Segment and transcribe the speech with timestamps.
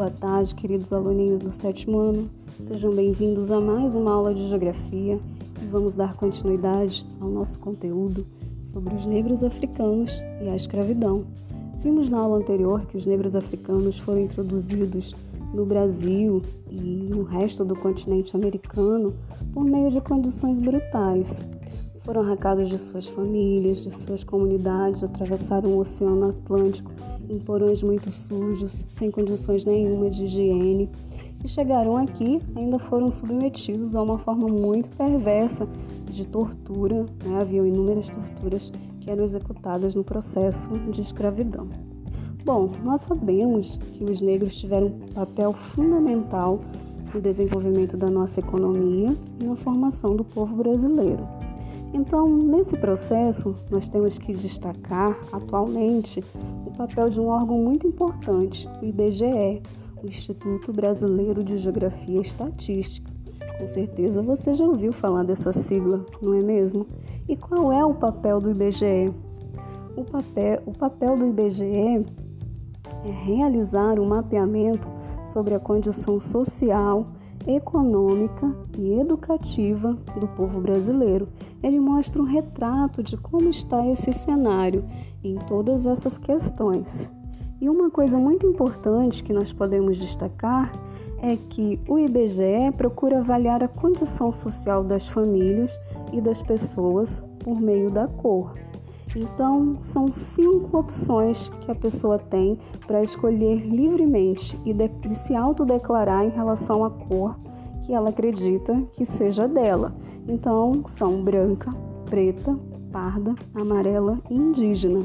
[0.00, 2.30] Boa tarde, queridos aluninhos do sétimo ano.
[2.58, 5.20] Sejam bem-vindos a mais uma aula de Geografia
[5.62, 8.26] e vamos dar continuidade ao nosso conteúdo
[8.62, 11.26] sobre os negros africanos e a escravidão.
[11.82, 15.14] Vimos na aula anterior que os negros africanos foram introduzidos
[15.52, 16.40] no Brasil
[16.70, 16.80] e
[17.10, 19.12] no resto do continente americano
[19.52, 21.44] por meio de condições brutais.
[22.00, 26.90] Foram arrancados de suas famílias, de suas comunidades, atravessaram o Oceano Atlântico
[27.28, 30.88] em porões muito sujos, sem condições nenhuma de higiene,
[31.44, 35.66] e chegaram aqui ainda foram submetidos a uma forma muito perversa
[36.06, 37.06] de tortura.
[37.24, 37.38] Né?
[37.40, 41.68] Haviam inúmeras torturas que eram executadas no processo de escravidão.
[42.44, 46.60] Bom, nós sabemos que os negros tiveram um papel fundamental
[47.12, 51.39] no desenvolvimento da nossa economia e na formação do povo brasileiro.
[51.92, 56.22] Então, nesse processo, nós temos que destacar atualmente
[56.64, 59.60] o papel de um órgão muito importante, o IBGE,
[60.02, 63.10] o Instituto Brasileiro de Geografia e Estatística.
[63.58, 66.86] Com certeza você já ouviu falar dessa sigla, não é mesmo?
[67.28, 69.12] E qual é o papel do IBGE?
[69.96, 72.06] O papel, o papel do IBGE
[73.04, 74.88] é realizar um mapeamento
[75.24, 77.06] sobre a condição social,
[77.46, 81.28] econômica e educativa do povo brasileiro.
[81.62, 84.84] Ele mostra um retrato de como está esse cenário
[85.22, 87.10] em todas essas questões.
[87.60, 90.72] E uma coisa muito importante que nós podemos destacar
[91.22, 95.78] é que o IBGE procura avaliar a condição social das famílias
[96.12, 98.54] e das pessoas por meio da cor.
[99.16, 106.24] Então, são cinco opções que a pessoa tem para escolher livremente e, de, se autodeclarar
[106.24, 107.36] em relação à cor
[107.82, 109.94] que ela acredita que seja dela.
[110.28, 111.70] Então, são branca,
[112.06, 112.56] preta,
[112.92, 115.00] parda, amarela e indígena.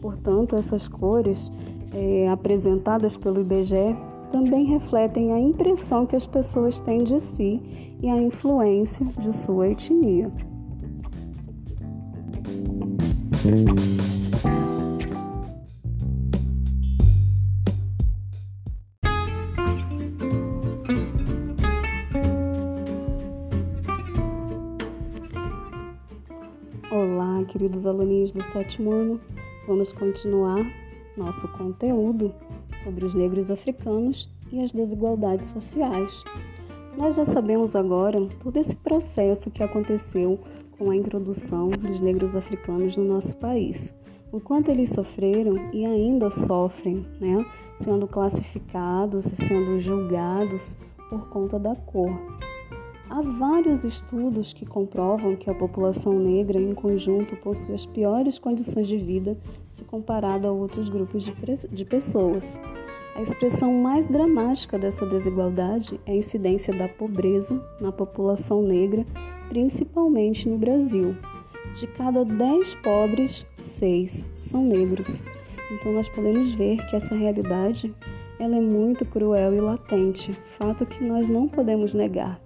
[0.00, 1.52] Portanto, essas cores
[1.92, 3.96] é, apresentadas pelo IBGE
[4.30, 7.60] também refletem a impressão que as pessoas têm de si
[8.02, 10.30] e a influência de sua etnia.
[26.90, 29.20] Olá, queridos alunos do sétimo ano.
[29.68, 30.66] Vamos continuar
[31.16, 32.34] nosso conteúdo
[32.82, 36.24] sobre os negros africanos e as desigualdades sociais.
[36.98, 40.40] Nós já sabemos agora todo esse processo que aconteceu
[40.78, 43.94] com a introdução dos negros africanos no nosso país.
[44.32, 47.44] O quanto eles sofreram e ainda sofrem, né?
[47.76, 50.76] sendo classificados e sendo julgados
[51.08, 52.10] por conta da cor.
[53.08, 58.88] Há vários estudos que comprovam que a população negra, em conjunto, possui as piores condições
[58.88, 59.38] de vida
[59.68, 61.32] se comparado a outros grupos de,
[61.70, 62.60] de pessoas.
[63.16, 69.06] A expressão mais dramática dessa desigualdade é a incidência da pobreza na população negra,
[69.48, 71.16] principalmente no Brasil.
[71.74, 75.22] De cada 10 pobres, 6 são negros.
[75.72, 77.94] Então nós podemos ver que essa realidade
[78.38, 82.38] ela é muito cruel e latente, fato que nós não podemos negar.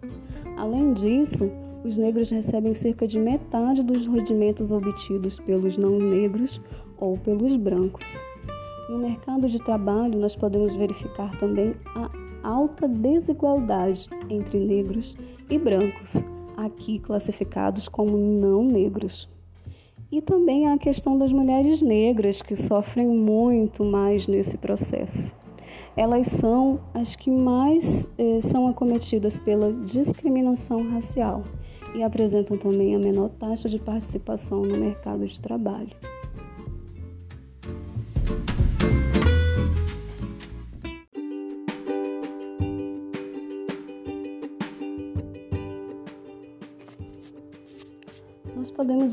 [0.56, 1.50] Além disso,
[1.84, 6.60] os negros recebem cerca de metade dos rendimentos obtidos pelos não negros
[6.96, 8.29] ou pelos brancos.
[8.90, 12.10] No mercado de trabalho, nós podemos verificar também a
[12.42, 15.16] alta desigualdade entre negros
[15.48, 16.24] e brancos,
[16.56, 19.28] aqui classificados como não negros.
[20.10, 25.36] E também a questão das mulheres negras, que sofrem muito mais nesse processo.
[25.96, 31.44] Elas são as que mais eh, são acometidas pela discriminação racial
[31.94, 35.94] e apresentam também a menor taxa de participação no mercado de trabalho.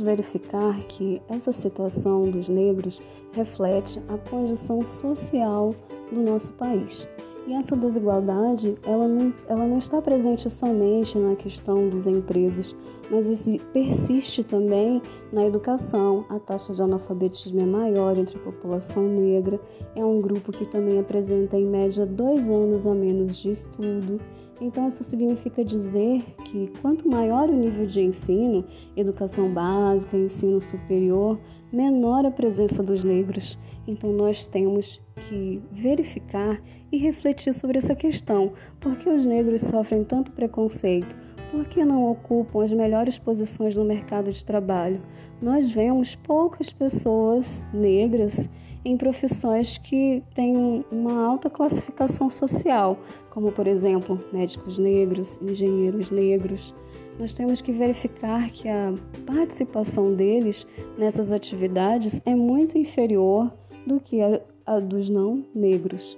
[0.07, 3.01] Verificar que essa situação dos negros
[3.33, 5.75] reflete a condição social
[6.11, 7.05] do nosso país.
[7.45, 12.73] E essa desigualdade, ela não, ela não está presente somente na questão dos empregos,
[13.09, 13.27] mas
[13.73, 15.01] persiste também
[15.31, 16.25] na educação.
[16.29, 19.59] A taxa de analfabetismo é maior entre a população negra,
[19.95, 24.19] é um grupo que também apresenta, em média, dois anos a menos de estudo.
[24.59, 28.65] Então, isso significa dizer que quanto maior o nível de ensino,
[28.95, 31.39] educação básica, ensino superior,
[31.71, 33.57] menor a presença dos negros.
[33.87, 34.99] Então, nós temos
[35.29, 36.59] que verificar
[36.91, 38.53] e refletir sobre essa questão.
[38.79, 41.15] Por que os negros sofrem tanto preconceito?
[41.51, 45.01] Por que não ocupam as melhores posições no mercado de trabalho?
[45.41, 48.49] Nós vemos poucas pessoas negras
[48.83, 52.97] em profissões que têm uma alta classificação social,
[53.29, 56.73] como, por exemplo, médicos negros, engenheiros negros.
[57.17, 58.93] Nós temos que verificar que a
[59.25, 60.67] participação deles
[60.97, 63.51] nessas atividades é muito inferior
[63.85, 64.19] do que
[64.65, 66.17] a, dos não negros.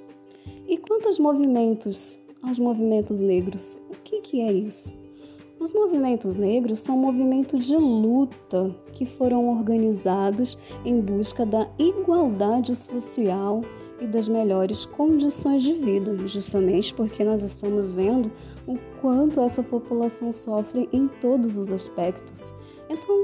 [0.67, 4.93] E quanto aos movimentos, aos movimentos negros, o que, que é isso?
[5.59, 13.61] Os movimentos negros são movimentos de luta que foram organizados em busca da igualdade social
[13.99, 18.31] e das melhores condições de vida, justamente porque nós estamos vendo
[18.65, 22.55] o quanto essa população sofre em todos os aspectos.
[22.89, 23.18] Então,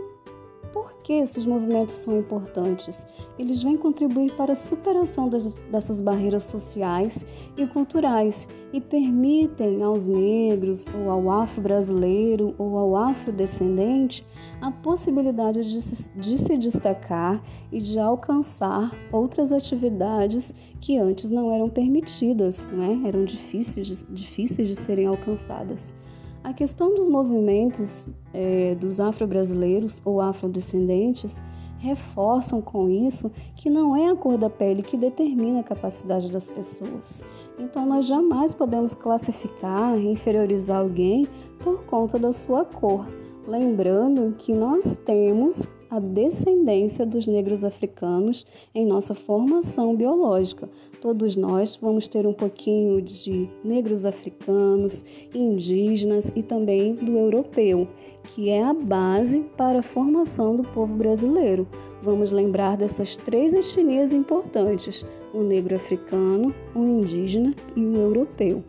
[1.05, 3.05] que esses movimentos são importantes?
[3.37, 10.07] Eles vêm contribuir para a superação das, dessas barreiras sociais e culturais e permitem aos
[10.07, 14.25] negros, ou ao afro-brasileiro, ou ao afrodescendente,
[14.59, 17.39] a possibilidade de se, de se destacar
[17.71, 23.07] e de alcançar outras atividades que antes não eram permitidas, não é?
[23.07, 25.95] eram difíceis, difíceis de serem alcançadas.
[26.45, 31.41] A questão dos movimentos é, dos afro-brasileiros ou afrodescendentes
[31.79, 36.47] reforçam com isso que não é a cor da pele que determina a capacidade das
[36.47, 37.25] pessoas.
[37.57, 41.25] Então, nós jamais podemos classificar, inferiorizar alguém
[41.63, 43.07] por conta da sua cor.
[43.47, 50.69] Lembrando que nós temos a descendência dos negros africanos em nossa formação biológica.
[51.01, 57.87] Todos nós vamos ter um pouquinho de negros africanos, indígenas e também do europeu,
[58.23, 61.65] que é a base para a formação do povo brasileiro.
[62.03, 68.61] Vamos lembrar dessas três etnias importantes: o negro africano, o indígena e o europeu.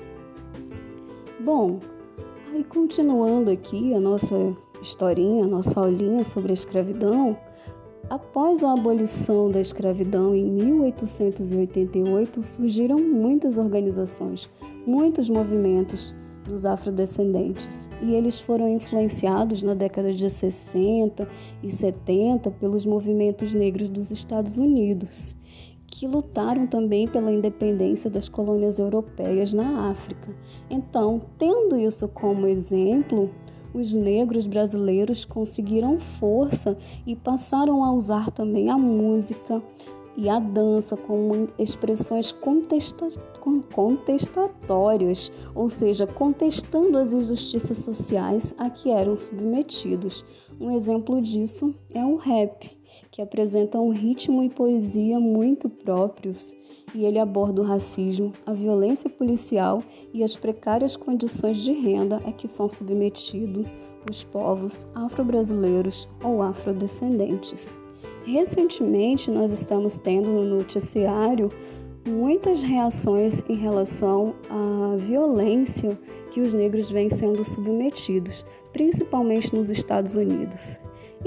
[1.41, 1.81] Bom,
[2.53, 7.37] aí continuando aqui a nossa historinha, nossa aulinha sobre a escravidão,
[8.09, 14.49] após a abolição da escravidão em 1888, surgiram muitas organizações,
[14.87, 16.15] muitos movimentos
[16.45, 21.29] dos afrodescendentes, e eles foram influenciados na década de 60
[21.63, 25.35] e 70 pelos movimentos negros dos Estados Unidos,
[25.89, 30.35] que lutaram também pela independência das colônias europeias na África.
[30.71, 33.31] Então, tendo isso como exemplo,
[33.77, 39.63] os negros brasileiros conseguiram força e passaram a usar também a música
[40.17, 43.07] e a dança como expressões contesta
[43.73, 50.25] contestatórias, ou seja, contestando as injustiças sociais a que eram submetidos.
[50.59, 52.76] Um exemplo disso é o rap,
[53.17, 56.53] que apresenta um ritmo e poesia muito próprios
[56.95, 59.83] e ele aborda o racismo, a violência policial
[60.13, 63.67] e as precárias condições de renda a que são submetidos
[64.09, 67.79] os povos afro-brasileiros ou afrodescendentes.
[68.27, 71.49] Recentemente, nós estamos tendo no noticiário
[72.07, 75.99] muitas reações em relação à violência
[76.31, 80.77] que os negros vêm sendo submetidos, principalmente nos Estados Unidos.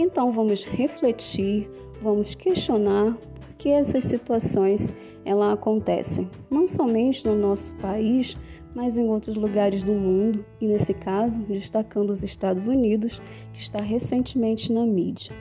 [0.01, 1.69] Então, vamos refletir,
[2.01, 8.38] vamos questionar por que essas situações ela acontecem, não somente no nosso país,
[8.74, 13.81] mas em outros lugares do mundo, e nesse caso, destacando os Estados Unidos, que está
[13.81, 15.34] recentemente na mídia.